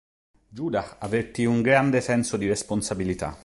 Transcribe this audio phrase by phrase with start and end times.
[0.49, 3.37] Judah avvertì un grande senso di responsabilità.